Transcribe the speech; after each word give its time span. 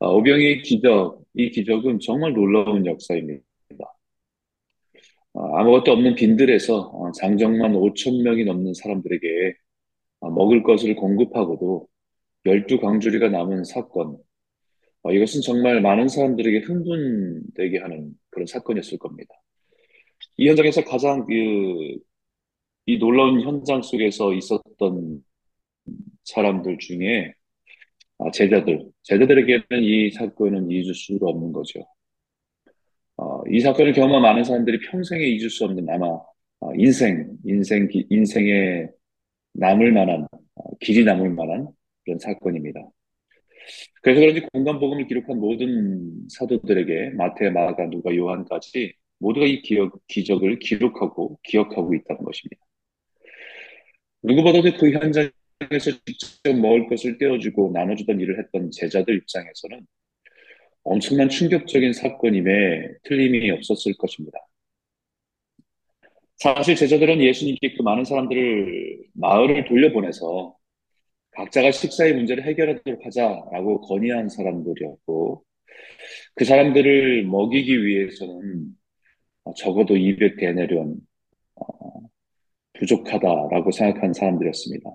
아, 0.00 0.06
오병이의 0.08 0.62
기적, 0.62 1.22
이 1.34 1.50
기적은 1.50 2.00
정말 2.00 2.32
놀라운 2.32 2.86
역사입니다. 2.86 3.44
아, 5.34 5.60
아무것도 5.60 5.92
없는 5.92 6.14
빈들에서 6.14 6.80
어, 6.80 7.12
장정만 7.12 7.74
5천 7.74 8.22
명이 8.22 8.44
넘는 8.44 8.74
사람들에게 8.74 9.54
아, 10.20 10.30
먹을 10.30 10.62
것을 10.62 10.96
공급하고도 10.96 11.88
열두 12.46 12.80
강주리가 12.80 13.28
남은 13.28 13.64
사건. 13.64 14.18
어, 15.02 15.12
이것은 15.12 15.42
정말 15.42 15.80
많은 15.82 16.08
사람들에게 16.08 16.60
흥분되게 16.60 17.78
하는 17.78 18.12
그런 18.30 18.46
사건이었을 18.46 18.98
겁니다. 18.98 19.34
이 20.36 20.48
현장에서 20.48 20.84
가장 20.84 21.26
그, 21.26 21.32
이 22.86 22.98
놀라운 22.98 23.40
현장 23.42 23.82
속에서 23.82 24.34
있었던 24.34 25.22
사람들 26.24 26.78
중에 26.78 27.34
아, 28.20 28.30
제자들, 28.32 28.90
제자들에게는 29.02 29.64
이 29.82 30.10
사건은 30.10 30.70
잊을 30.70 30.94
수가 30.94 31.26
없는 31.28 31.52
거죠. 31.52 31.80
어, 33.16 33.42
이 33.50 33.60
사건을 33.60 33.92
경험한 33.92 34.22
많은 34.22 34.44
사람들이 34.44 34.80
평생에 34.90 35.22
잊을 35.24 35.50
수 35.50 35.64
없는 35.64 35.88
아마 35.90 36.06
어, 36.60 36.74
인생, 36.76 37.36
인생, 37.44 37.88
기- 37.88 38.06
인생에 38.10 38.88
남을 39.54 39.92
만한, 39.92 40.26
어, 40.56 40.76
길이 40.80 41.04
남을 41.04 41.30
만한 41.30 41.68
그런 42.04 42.18
사건입니다. 42.18 42.80
그래서 44.02 44.20
그런지 44.20 44.40
공간복음을 44.52 45.06
기록한 45.06 45.38
모든 45.38 46.26
사도들에게 46.30 47.10
마태, 47.10 47.50
마가, 47.50 47.88
누가, 47.90 48.14
요한까지 48.14 48.94
모두가 49.18 49.46
이 49.46 49.62
기억, 49.62 49.98
기적을 50.08 50.58
기록하고 50.58 51.38
기억하고 51.42 51.94
있다는 51.94 52.24
것입니다. 52.24 52.64
누구보다도 54.22 54.76
그 54.78 54.90
현장에 54.92 55.30
서 55.78 55.90
직접 56.06 56.52
먹을 56.54 56.88
것을 56.88 57.18
떼어주고 57.18 57.72
나눠주던 57.74 58.18
일을 58.18 58.38
했던 58.38 58.70
제자들 58.70 59.16
입장에서는 59.16 59.86
엄청난 60.82 61.28
충격적인 61.28 61.92
사건임에 61.92 62.88
틀림이 63.04 63.50
없었을 63.50 63.94
것입니다. 63.98 64.38
사실 66.36 66.74
제자들은 66.74 67.20
예수님께 67.20 67.74
그 67.76 67.82
많은 67.82 68.04
사람들을 68.04 69.04
마을을 69.12 69.66
돌려보내서 69.66 70.56
각자가 71.32 71.70
식사의 71.70 72.14
문제를 72.14 72.44
해결하도록 72.44 73.04
하자라고 73.04 73.82
건의한 73.82 74.30
사람들이었고 74.30 75.44
그 76.34 76.44
사람들을 76.44 77.24
먹이기 77.24 77.84
위해서는 77.84 78.70
적어도 79.56 79.94
200데나리온 79.94 80.96
부족하다라고 82.72 83.70
생각한 83.70 84.14
사람들이었습니다. 84.14 84.90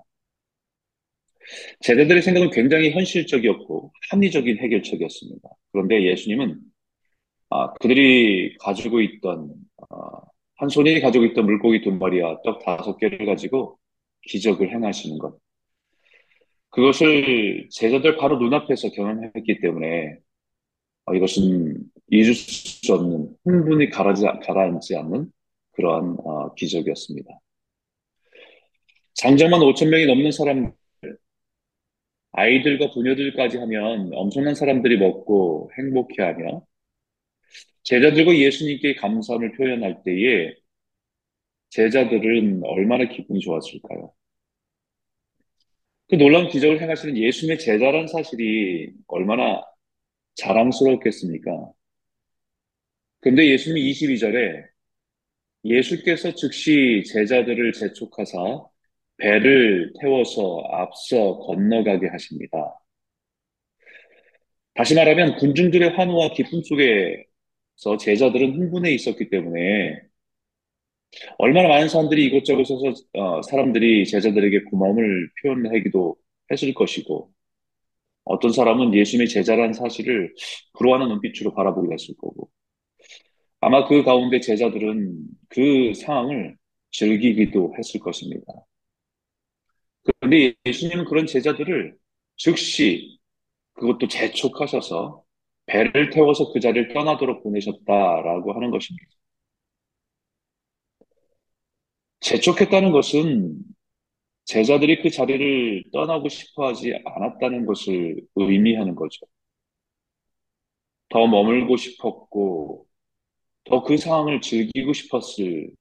제자들의 1.82 2.22
생각은 2.22 2.50
굉장히 2.52 2.92
현실적이었고 2.92 3.92
합리적인 4.10 4.58
해결책이었습니다. 4.58 5.50
그런데 5.72 6.04
예수님은 6.04 6.60
아, 7.50 7.74
그들이 7.74 8.58
가지고 8.58 9.02
있던 9.02 9.54
아, 9.90 10.22
한 10.58 10.70
손이 10.70 11.02
가지고 11.02 11.26
있던 11.26 11.46
물고기 11.46 11.82
두 11.82 11.92
마리와 11.92 12.42
떡 12.44 12.64
다섯 12.64 12.98
개를 12.98 13.26
가지고 13.26 13.78
기적을 14.24 14.72
행하시는 14.72 15.18
것. 15.20 15.38
그것을 16.70 17.70
제자들 17.72 18.18
바로 18.18 18.38
눈앞에서 18.38 18.90
경험했기 18.90 19.62
때문에 19.62 20.18
어, 21.06 21.14
이것은 21.14 21.78
잊을 22.12 22.34
수 22.34 22.94
없는 22.94 23.36
흥분이 23.46 23.90
가라지, 23.92 24.26
가라앉지 24.44 24.96
않는 24.98 25.32
그러한 25.72 26.18
어, 26.24 26.54
기적이었습니다. 26.56 27.30
장정만 29.14 29.62
5천 29.62 29.88
명이 29.90 30.06
넘는 30.08 30.32
사람, 30.32 30.74
아이들과 32.38 32.92
부녀들까지 32.92 33.58
하면 33.58 34.12
엄청난 34.14 34.56
사람들이 34.56 34.98
먹고 34.98 35.72
행복해하며 35.78 36.66
제자들과 37.84 38.36
예수님께 38.36 38.96
감사를 38.96 39.52
표현할 39.54 40.04
때에 40.04 40.54
제자들은 41.70 42.62
얼마나 42.64 43.06
기분이 43.08 43.40
좋았을까요? 43.40 44.14
그 46.10 46.16
놀라운 46.16 46.50
기적을 46.50 46.82
행하시는 46.82 47.18
예수님의 47.18 47.60
제자란 47.60 48.08
사실이 48.08 48.92
얼마나 49.08 49.64
자랑스럽겠습니까? 50.36 51.72
근데 53.22 53.50
예수님이 53.50 53.92
22절에 53.92 54.66
예수께서 55.66 56.36
즉시 56.36 57.04
제자들을 57.08 57.74
재촉하사 57.74 58.66
배를 59.18 59.94
태워서 60.00 60.64
앞서 60.72 61.38
건너가게 61.40 62.08
하십니다. 62.08 62.80
다시 64.74 64.94
말하면 64.96 65.38
군중들의 65.38 65.90
환호와 65.92 66.34
기쁨 66.34 66.62
속에서 66.62 67.98
제자들은 68.00 68.54
흥분해 68.56 68.92
있었기 68.94 69.30
때문에 69.30 70.02
얼마나 71.38 71.70
많은 71.70 71.88
사람들이 71.90 72.26
이곳저곳에서 72.26 72.94
어, 73.14 73.42
사람들이 73.42 74.06
제자들에게 74.06 74.64
고마움을 74.66 75.30
표현하기도 75.42 76.16
했을 76.52 76.74
것이고 76.74 77.32
어떤 78.26 78.52
사람은 78.52 78.94
예수님의 78.94 79.30
제자라는 79.30 79.74
사실을 79.74 80.34
부러워하는 80.74 81.10
눈빛으로 81.10 81.54
바라보기도 81.54 81.94
했을 81.94 82.16
거고 82.18 82.50
아마 83.62 83.88
그 83.88 84.04
가운데 84.04 84.40
제자들은 84.40 85.18
그 85.50 85.94
상황을 85.96 86.58
즐기기도 86.92 87.74
했을 87.78 88.00
것입니다. 88.00 88.46
그런데 90.06 90.54
예수님은 90.66 91.06
그런 91.06 91.26
제자들을 91.26 91.98
즉시 92.38 93.20
그것도 93.74 94.08
재촉하셔서 94.08 95.24
배를 95.68 96.12
태워서 96.12 96.54
그 96.54 96.60
자리를 96.60 96.94
떠나도록 96.94 97.44
보내셨다라고 97.44 98.54
하는 98.56 98.72
것입니다. 98.72 99.08
재촉했다는 102.22 102.92
것은 102.92 103.58
제자들이 104.46 105.02
그 105.04 105.10
자리를 105.12 105.86
떠나고 105.94 106.30
싶어 106.30 106.68
하지 106.70 106.94
않았다는 107.06 107.66
것을 107.68 108.22
의미하는 108.36 108.96
거죠. 108.96 109.28
더 111.10 111.28
머물고 111.28 111.78
싶었고, 111.78 112.88
더 113.66 113.84
그 113.84 113.98
상황을 113.98 114.42
즐기고 114.42 114.94
싶었을 114.94 115.72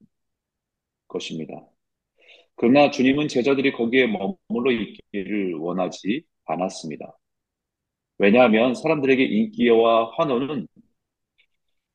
것입니다. 1.07 1.65
그러나 2.55 2.89
주님은 2.89 3.27
제자들이 3.27 3.73
거기에 3.73 4.07
머물러 4.07 4.71
있기를 4.71 5.55
원하지 5.55 6.23
않았습니다. 6.45 7.17
왜냐하면 8.17 8.75
사람들에게 8.75 9.23
인기와 9.23 10.11
환호는 10.17 10.67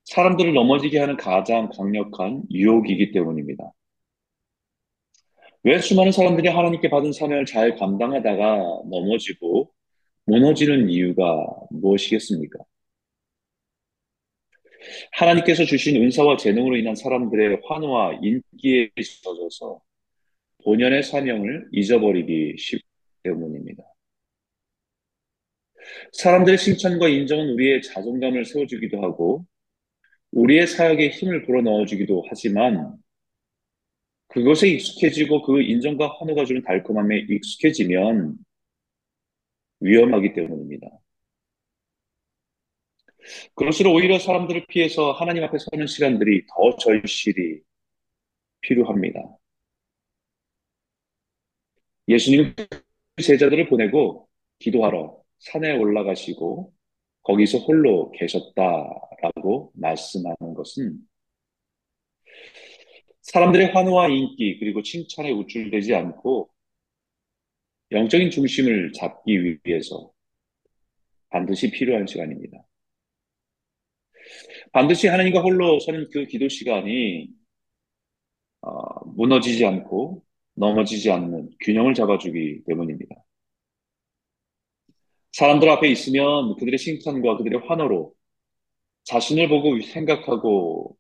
사람들을 0.04 0.52
넘어지게 0.52 0.98
하는 0.98 1.16
가장 1.16 1.70
강력한 1.70 2.42
유혹이기 2.50 3.12
때문입니다. 3.12 3.72
왜 5.62 5.78
수많은 5.78 6.12
사람들이 6.12 6.48
하나님께 6.48 6.88
받은 6.90 7.12
사명을 7.12 7.44
잘 7.46 7.76
감당하다가 7.76 8.82
넘어지고 8.90 9.70
무너지는 10.24 10.88
이유가 10.90 11.46
무엇이겠습니까? 11.70 12.58
하나님께서 15.12 15.64
주신 15.64 16.02
은사와 16.02 16.36
재능으로 16.36 16.76
인한 16.76 16.94
사람들의 16.94 17.60
환호와 17.66 18.20
인기에 18.22 18.90
젖어서 19.22 19.80
본연의 20.64 21.02
사명을 21.02 21.68
잊어버리기 21.72 22.56
때문입니다. 23.22 23.84
사람들의 26.12 26.58
칭찬과 26.58 27.08
인정은 27.08 27.50
우리의 27.50 27.82
자존감을 27.82 28.44
세워주기도 28.44 29.02
하고 29.02 29.46
우리의 30.32 30.66
사역에 30.66 31.08
힘을 31.08 31.44
불어넣어주기도 31.44 32.24
하지만 32.28 32.96
그것에 34.28 34.68
익숙해지고 34.68 35.42
그 35.42 35.60
인정과 35.60 36.16
환호가 36.18 36.44
주는 36.44 36.62
달콤함에 36.62 37.26
익숙해지면 37.28 38.36
위험하기 39.80 40.34
때문입니다. 40.34 40.88
그럴수록 43.54 43.94
오히려 43.94 44.18
사람들을 44.18 44.66
피해서 44.68 45.12
하나님 45.12 45.42
앞에 45.44 45.58
서는 45.58 45.86
시간들이 45.86 46.46
더 46.46 46.76
절실히 46.76 47.60
필요합니다. 48.60 49.39
예수님은 52.10 52.54
제자들을 53.22 53.68
보내고 53.68 54.28
기도하러 54.58 55.16
산에 55.38 55.76
올라가시고 55.76 56.72
거기서 57.22 57.58
홀로 57.58 58.10
계셨다라고 58.12 59.72
말씀하는 59.74 60.54
것은 60.54 60.98
사람들의 63.22 63.68
환호와 63.68 64.08
인기 64.08 64.58
그리고 64.58 64.82
칭찬에 64.82 65.30
우쭐대지 65.30 65.94
않고 65.94 66.50
영적인 67.92 68.30
중심을 68.30 68.92
잡기 68.92 69.60
위해서 69.64 70.10
반드시 71.28 71.70
필요한 71.70 72.06
시간입니다. 72.06 72.58
반드시 74.72 75.06
하나님과 75.06 75.42
홀로 75.42 75.78
서는 75.78 76.08
그 76.12 76.26
기도 76.26 76.48
시간이 76.48 77.28
어, 78.62 79.04
무너지지 79.06 79.64
않고 79.64 80.24
넘어지지 80.60 81.10
않는 81.10 81.50
균형을 81.62 81.94
잡아주기 81.94 82.64
때문입니다. 82.66 83.16
사람들 85.32 85.68
앞에 85.70 85.88
있으면 85.88 86.54
그들의 86.56 86.78
칭찬과 86.78 87.38
그들의 87.38 87.62
환호로 87.66 88.14
자신을 89.04 89.48
보고 89.48 89.80
생각하고 89.80 90.96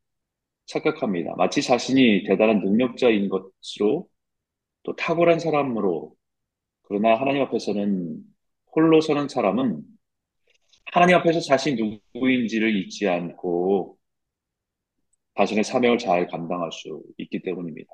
착각합니다. 0.66 1.34
마치 1.36 1.62
자신이 1.62 2.24
대단한 2.24 2.60
능력자인 2.60 3.28
것으로 3.28 4.08
또 4.82 4.96
탁월한 4.96 5.40
사람으로 5.40 6.14
그러나 6.82 7.14
하나님 7.20 7.42
앞에서는 7.42 8.18
홀로 8.74 9.00
서는 9.00 9.28
사람은 9.28 9.82
하나님 10.86 11.16
앞에서 11.16 11.40
자신이 11.40 12.00
누구인지를 12.14 12.74
잊지 12.76 13.08
않고 13.08 13.98
자신의 15.36 15.64
사명을 15.64 15.98
잘 15.98 16.26
감당할 16.28 16.72
수 16.72 17.02
있기 17.18 17.42
때문입니다. 17.42 17.90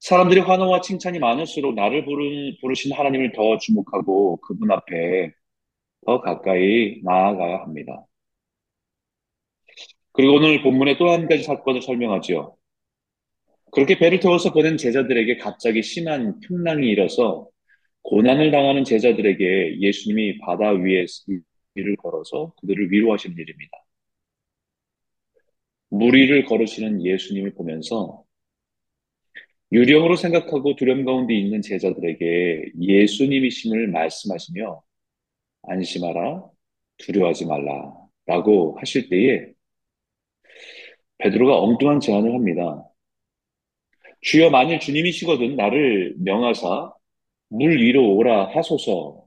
사람들이 0.00 0.40
환호와 0.40 0.80
칭찬이 0.80 1.18
많을수록 1.18 1.74
나를 1.74 2.04
부르, 2.04 2.22
부르신 2.60 2.92
하나님을 2.92 3.32
더 3.32 3.58
주목하고 3.58 4.38
그분 4.38 4.70
앞에 4.70 5.32
더 6.06 6.20
가까이 6.20 7.00
나아가야 7.04 7.60
합니다. 7.60 8.06
그리고 10.12 10.34
오늘 10.34 10.62
본문에 10.62 10.96
또한 10.98 11.28
가지 11.28 11.42
사건을 11.42 11.82
설명하지요. 11.82 12.56
그렇게 13.72 13.98
배를 13.98 14.20
태워서 14.20 14.52
보낸 14.52 14.76
제자들에게 14.76 15.36
갑자기 15.38 15.82
심한 15.82 16.40
풍랑이 16.40 16.88
일어서 16.88 17.48
고난을 18.02 18.50
당하는 18.50 18.84
제자들에게 18.84 19.80
예수님이 19.80 20.38
바다 20.38 20.70
위에 20.70 21.04
길을 21.74 21.96
걸어서 21.96 22.54
그들을 22.60 22.90
위로하시는 22.90 23.36
일입니다. 23.36 23.70
물 25.90 26.14
위를 26.14 26.44
걸으시는 26.44 27.04
예수님을 27.04 27.54
보면서 27.54 28.24
유령으로 29.72 30.16
생각하고 30.16 30.76
두려움 30.76 31.04
가운데 31.04 31.34
있는 31.34 31.60
제자들에게 31.62 32.72
예수님이심을 32.80 33.88
말씀하시며 33.88 34.82
안심하라, 35.62 36.44
두려워하지 36.98 37.46
말라 37.46 37.94
라고 38.26 38.76
하실 38.78 39.08
때에 39.08 39.52
베드로가 41.18 41.58
엉뚱한 41.60 42.00
제안을 42.00 42.32
합니다. 42.34 42.84
주여 44.20 44.50
만일 44.50 44.80
주님이시거든 44.80 45.56
나를 45.56 46.14
명하사 46.18 46.92
물 47.48 47.80
위로 47.80 48.16
오라 48.16 48.54
하소서. 48.54 49.26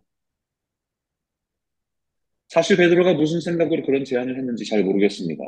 사실 2.47 2.77
베드로가 2.77 3.13
무슨 3.13 3.39
생각으로 3.39 3.83
그런 3.83 4.03
제안을 4.03 4.37
했는지 4.37 4.65
잘 4.65 4.83
모르겠습니다. 4.83 5.43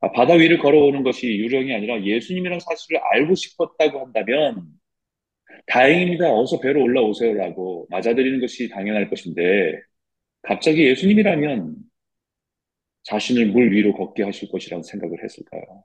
아, 0.00 0.12
바다 0.12 0.34
위를 0.34 0.58
걸어오는 0.58 1.02
것이 1.02 1.26
유령이 1.26 1.74
아니라 1.74 2.02
예수님이랑 2.04 2.60
사실을 2.60 3.00
알고 3.12 3.34
싶었다고 3.34 4.00
한다면 4.00 4.66
다행입니다. 5.66 6.32
어서 6.32 6.60
배로 6.60 6.82
올라오세요라고 6.82 7.88
맞아들이는 7.90 8.40
것이 8.40 8.68
당연할 8.68 9.08
것인데 9.10 9.80
갑자기 10.42 10.84
예수님이라면 10.86 11.76
자신을 13.04 13.46
물 13.46 13.72
위로 13.72 13.94
걷게 13.94 14.22
하실 14.24 14.50
것이라는 14.50 14.82
생각을 14.82 15.22
했을까요? 15.24 15.84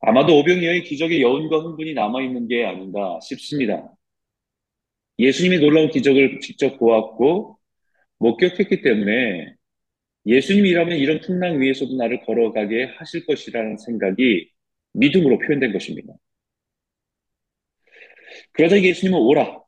아마도 0.00 0.38
오병이어의 0.38 0.84
기적의 0.84 1.22
여운과 1.22 1.58
흥분이 1.58 1.94
남아있는 1.94 2.48
게 2.48 2.64
아닌가 2.64 3.18
싶습니다. 3.22 3.92
예수님이 5.18 5.58
놀라운 5.58 5.90
기적을 5.90 6.40
직접 6.40 6.78
보았고 6.78 7.58
목격했기 8.18 8.82
때문에 8.82 9.54
예수님이라면 10.26 10.98
이런 10.98 11.20
풍랑 11.20 11.60
위에서도 11.60 11.94
나를 11.96 12.20
걸어가게 12.24 12.94
하실 12.96 13.26
것이라는 13.26 13.78
생각이 13.78 14.50
믿음으로 14.92 15.38
표현된 15.38 15.72
것입니다. 15.72 16.14
그러자 18.52 18.80
예수님은 18.80 19.18
오라 19.18 19.60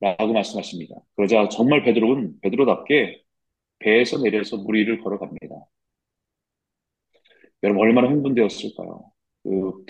라고 0.00 0.32
말씀하십니다. 0.32 0.94
그러자 1.16 1.48
정말 1.48 1.82
베드로는 1.82 2.40
베드로답게 2.40 3.22
배에서 3.80 4.18
내려서 4.18 4.56
물 4.58 4.76
위를 4.76 5.00
걸어갑니다. 5.02 5.48
여러분 7.64 7.82
얼마나 7.82 8.08
흥분되었을까요? 8.08 9.10
그 9.42 9.84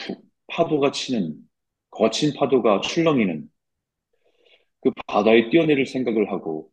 파도가 0.46 0.92
치는 0.92 1.36
거친 1.90 2.32
파도가 2.34 2.80
출렁이는 2.80 3.50
그 4.80 4.90
바다에 5.06 5.50
뛰어내릴 5.50 5.86
생각을 5.86 6.30
하고 6.30 6.70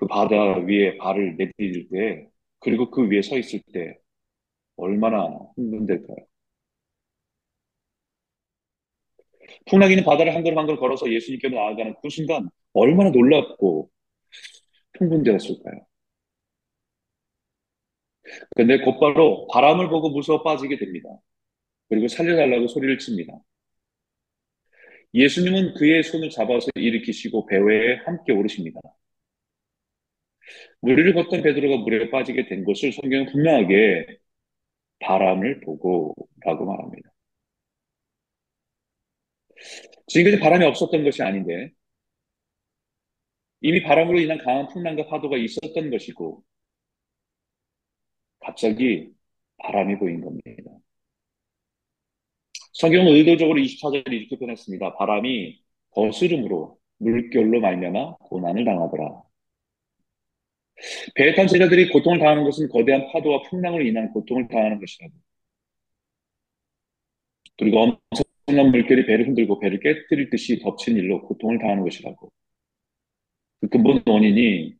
그 0.00 0.06
바다 0.06 0.56
위에 0.60 0.96
발을 0.96 1.36
내디딜 1.36 1.90
때 1.90 2.28
그리고 2.58 2.90
그 2.90 3.06
위에 3.10 3.20
서 3.22 3.36
있을 3.38 3.60
때 3.72 3.98
얼마나 4.76 5.26
흥분될까요? 5.56 6.16
풍랑이는 9.66 10.04
바다를 10.04 10.34
한 10.34 10.42
걸음 10.42 10.58
한 10.58 10.66
걸음 10.66 10.80
걸어서 10.80 11.10
예수님께로 11.12 11.54
나아가는 11.54 11.94
그 12.02 12.08
순간 12.08 12.48
얼마나 12.72 13.10
놀랍고 13.10 13.90
흥분되었을까요? 14.98 15.86
근데 18.56 18.78
곧바로 18.78 19.46
바람을 19.48 19.88
보고 19.88 20.10
무서워 20.10 20.42
빠지게 20.42 20.78
됩니다. 20.78 21.08
그리고 21.88 22.08
살려달라고 22.08 22.68
소리를 22.68 22.98
칩니다. 22.98 23.34
예수님은 25.14 25.74
그의 25.74 26.02
손을 26.04 26.30
잡아서 26.30 26.70
일으키시고 26.74 27.46
배회에 27.46 27.96
함께 28.06 28.32
오르십니다. 28.32 28.80
물을 30.80 31.14
걷던 31.14 31.42
베드로가 31.42 31.82
물에 31.82 32.10
빠지게 32.10 32.46
된 32.48 32.64
것을 32.64 32.92
성경은 32.92 33.26
분명하게 33.26 34.06
바람을 35.00 35.60
보고라고 35.60 36.66
말합니다. 36.66 37.10
지금까지 40.06 40.40
바람이 40.42 40.64
없었던 40.64 41.04
것이 41.04 41.22
아닌데 41.22 41.70
이미 43.62 43.82
바람으로 43.82 44.18
인한 44.18 44.38
강한 44.38 44.68
풍랑과 44.68 45.06
파도가 45.06 45.36
있었던 45.36 45.90
것이고 45.90 46.42
갑자기 48.40 49.12
바람이 49.58 49.98
보인 49.98 50.20
겁니다. 50.22 50.72
성경은 52.72 53.12
의도적으로 53.12 53.58
24절을 53.60 54.12
이렇게 54.12 54.36
표현했습니다. 54.38 54.94
바람이 54.96 55.62
거스름으로 55.90 56.78
물결로 56.98 57.60
말미암아 57.60 58.16
고난을 58.18 58.64
당하더라. 58.64 59.22
배에 61.14 61.34
탄 61.34 61.46
제자들이 61.46 61.90
고통을 61.90 62.18
당하는 62.18 62.44
것은 62.44 62.68
거대한 62.68 63.06
파도와 63.12 63.42
풍랑으로 63.42 63.84
인한 63.84 64.10
고통을 64.12 64.48
당하는 64.48 64.80
것이라고. 64.80 65.12
그리고 67.58 67.78
엄청난 67.80 68.70
물결이 68.70 69.06
배를 69.06 69.28
흔들고 69.28 69.60
배를 69.60 69.80
깨뜨릴 69.80 70.30
듯이 70.30 70.58
덮친 70.60 70.96
일로 70.96 71.22
고통을 71.22 71.58
당하는 71.58 71.82
것이라고. 71.82 72.30
그 73.60 73.68
근본 73.68 74.02
원인이 74.06 74.74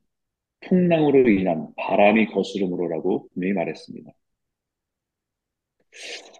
풍랑으로 0.61 1.29
인한 1.29 1.69
바람이 1.77 2.27
거스름으로라고 2.27 3.29
분명히 3.33 3.55
말했습니다. 3.55 4.11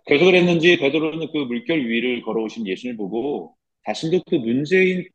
그래서 0.07 0.25
그랬는지 0.25 0.79
베드로는 0.79 1.29
그 1.33 1.39
물결 1.39 1.89
위를 1.89 2.23
걸어오신 2.23 2.67
예수님을 2.67 2.97
보고 2.97 3.57
자신도 3.87 4.23
그 4.29 4.37
문제인 4.37 5.07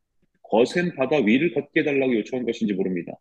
거센 0.42 0.94
바다 0.94 1.16
위를 1.16 1.52
걷게 1.54 1.80
해달라고 1.80 2.16
요청한 2.16 2.46
것인지 2.46 2.74
모릅니다. 2.74 3.12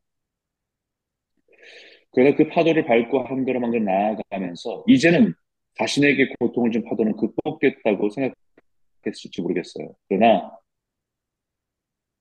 그래서 2.16 2.38
그 2.38 2.48
파도를 2.48 2.86
밟고 2.86 3.24
한 3.24 3.46
걸음 3.46 3.64
한 3.66 3.72
걸음 3.72 3.86
나아가면서 3.86 4.86
이제는 4.88 5.34
자신에게 5.78 6.34
고통을 6.40 6.72
준 6.72 6.84
파도는 6.86 7.18
극복됐다고 7.18 8.10
생각했을지 8.10 9.42
모르겠어요. 9.42 9.94
그러나 10.08 10.58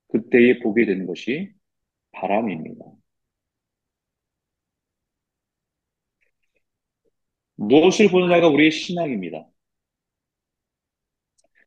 그때에 0.08 0.58
보게 0.60 0.84
되는 0.86 1.06
것이 1.06 1.52
바람입니다. 2.12 2.84
무엇을 7.56 8.08
보느냐가 8.10 8.48
우리의 8.48 8.70
신앙입니다. 8.72 9.46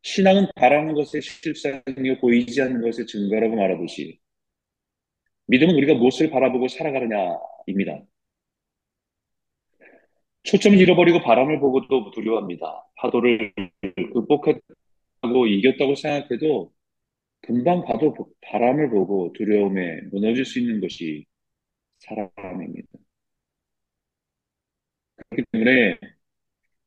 신앙은 0.02 0.48
바라는 0.56 0.94
것의 0.96 1.22
실상이요 1.22 2.20
보이지 2.22 2.62
않는 2.62 2.82
것의 2.82 3.08
증거라고 3.08 3.56
말하듯이 3.56 4.20
믿음은 5.48 5.76
우리가 5.76 5.94
무엇을 5.96 6.30
바라보고 6.30 6.68
살아가느냐입니다. 6.68 8.06
초점을 10.48 10.80
잃어버리고 10.80 11.20
바람을 11.20 11.60
보고도 11.60 12.12
두려워합니다. 12.12 12.86
파도를 12.96 13.54
극복했다고 14.14 15.46
이겼다고 15.48 15.96
생각해도 15.96 16.72
금방 17.42 17.84
봐도 17.84 18.16
바람을 18.42 18.90
보고 18.90 19.34
두려움에 19.34 20.02
무너질 20.12 20.46
수 20.46 20.60
있는 20.60 20.80
것이 20.80 21.26
사람입니다. 22.00 22.88
그렇기 25.30 25.44
때문에 25.52 26.00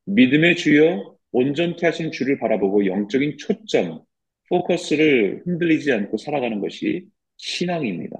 믿음의 0.06 0.56
주여 0.56 1.16
온전케 1.32 1.84
하신 1.84 2.12
주를 2.12 2.38
바라보고 2.38 2.86
영적인 2.86 3.36
초점, 3.36 4.02
포커스를 4.48 5.42
흔들리지 5.44 5.92
않고 5.92 6.16
살아가는 6.16 6.60
것이 6.60 7.08
신앙입니다. 7.36 8.16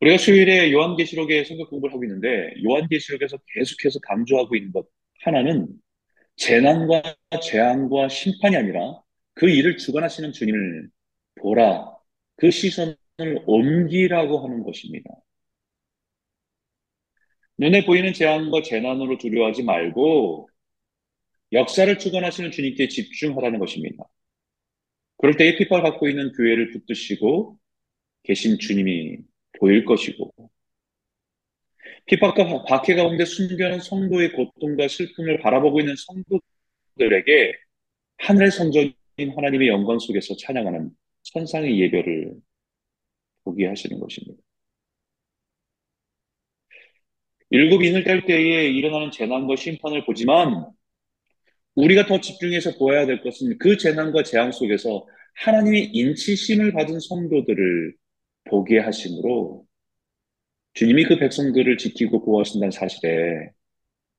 우리가 0.00 0.18
수요일에 0.18 0.72
요한계시록의 0.72 1.44
성격 1.44 1.70
공부를 1.70 1.94
하고 1.94 2.04
있는데 2.04 2.52
요한계시록에서 2.64 3.38
계속해서 3.54 4.00
강조하고 4.00 4.56
있는 4.56 4.72
것 4.72 4.86
하나는 5.22 5.68
재난과 6.36 7.02
재앙과 7.42 8.08
심판이 8.08 8.56
아니라 8.56 9.02
그 9.34 9.48
일을 9.48 9.76
주관하시는 9.76 10.32
주님을 10.32 10.88
보라. 11.36 11.96
그 12.36 12.50
시선을 12.50 12.96
옮기라고 13.46 14.44
하는 14.44 14.62
것입니다. 14.62 15.10
눈에 17.58 17.84
보이는 17.84 18.12
재앙과 18.12 18.62
재난으로 18.62 19.18
두려워하지 19.18 19.62
말고 19.64 20.48
역사를 21.52 21.98
주관하시는 21.98 22.50
주님께 22.50 22.88
집중하라는 22.88 23.58
것입니다. 23.58 24.04
그럴 25.18 25.36
때에 25.36 25.56
핍박을 25.56 25.82
받고 25.82 26.08
있는 26.08 26.32
교회를 26.32 26.70
붙드시고 26.70 27.58
계신 28.22 28.58
주님이 28.58 29.18
보일 29.60 29.84
것이고 29.84 30.32
핍박과 32.06 32.64
박해 32.64 32.94
가운데 32.94 33.24
숨겨놓은 33.24 33.80
성도의 33.80 34.32
고통과 34.32 34.88
슬픔을 34.88 35.38
바라보고 35.40 35.80
있는 35.80 35.94
성도들에게 36.96 37.52
하늘의 38.18 38.50
성전인 38.50 38.94
하나님의 39.36 39.68
영광 39.68 39.98
속에서 39.98 40.34
찬양하는 40.36 40.90
천상의 41.22 41.78
예배를 41.80 42.34
보게 43.44 43.66
하시는 43.66 44.00
것입니다. 44.00 44.42
일곱 47.50 47.82
인을 47.82 48.04
뗄 48.04 48.24
때에 48.26 48.68
일어나는 48.70 49.10
재난과 49.10 49.56
심판을 49.56 50.04
보지만 50.04 50.66
우리가 51.74 52.06
더 52.06 52.20
집중해서 52.20 52.76
보아야 52.78 53.06
될 53.06 53.22
것은 53.22 53.58
그 53.58 53.76
재난과 53.76 54.22
재앙 54.22 54.52
속에서 54.52 55.06
하나님의 55.34 55.90
인치심을 55.92 56.72
받은 56.72 57.00
성도들을 57.00 57.94
보게 58.44 58.78
하심으로 58.78 59.66
주님이 60.74 61.04
그 61.04 61.18
백성들을 61.18 61.76
지키고 61.78 62.24
보호하신다는 62.24 62.70
사실에 62.70 63.50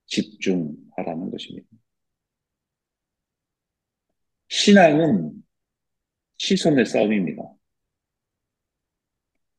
집중하라는 0.07 1.31
것입니다. 1.31 1.67
신앙은 4.49 5.31
시선의 6.37 6.85
싸움입니다. 6.85 7.41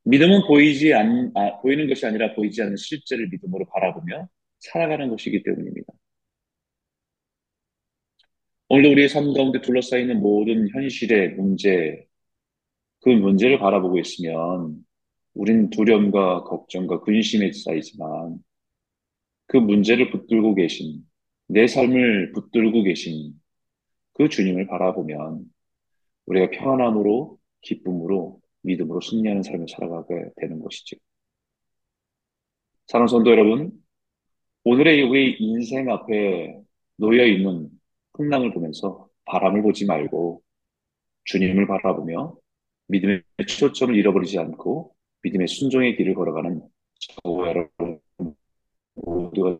믿음은 0.04 0.47
보이지 0.47 0.92
않, 0.95 1.31
아, 1.35 1.61
보이는 1.61 1.88
것이 1.88 2.04
아니라 2.04 2.35
보이지 2.35 2.61
않는 2.62 2.76
실제를 2.76 3.28
믿음으로 3.28 3.66
바라보며 3.66 4.28
살아가는 4.59 5.09
것이기 5.09 5.42
때문입니다. 5.45 5.92
오늘도 8.69 8.90
우리의 8.90 9.09
삶 9.09 9.33
가운데 9.33 9.61
둘러싸이는 9.61 10.21
모든 10.21 10.69
현실의 10.71 11.35
문제, 11.35 12.07
그 13.02 13.09
문제를 13.11 13.59
바라보고 13.59 13.99
있으면 13.99 14.85
우린 15.35 15.71
두려움과 15.71 16.44
걱정과 16.44 17.00
근심에 17.00 17.52
쌓이지만 17.52 18.38
그 19.47 19.56
문제를 19.56 20.11
붙들고 20.11 20.54
계신, 20.54 21.02
내 21.49 21.66
삶을 21.66 22.32
붙들고 22.32 22.82
계신 22.85 23.35
그 24.14 24.28
주님을 24.28 24.66
바라보면 24.66 25.44
우리가 26.26 26.50
평안함으로, 26.50 27.38
기쁨으로, 27.62 28.40
믿음으로 28.62 29.00
승리하는 29.00 29.42
삶을 29.42 29.66
살아가게 29.68 30.30
되는 30.37 30.61
것이죠. 30.61 30.97
사랑하는 32.87 33.09
성도 33.09 33.30
여러분, 33.30 33.73
오늘의 34.64 35.02
우리 35.02 35.37
인생 35.40 35.90
앞에 35.90 36.61
놓여 36.97 37.26
있는 37.26 37.68
풍랑을 38.12 38.52
보면서 38.52 39.09
바람을 39.25 39.62
보지 39.62 39.87
말고 39.87 40.42
주님을 41.25 41.66
바라보며 41.66 42.37
믿음의 42.92 43.22
초점을 43.49 43.96
잃어버리지 43.96 44.38
않고 44.38 44.94
믿음의 45.22 45.49
순종의 45.49 45.96
길을 45.96 46.14
걸어가는 46.14 46.61
저와 47.25 47.49
여러분 47.49 48.00
모두가 48.94 49.58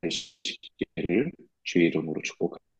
되시기를 0.00 1.32
주의 1.64 1.86
이름으로 1.86 2.22
축복합니다. 2.22 2.71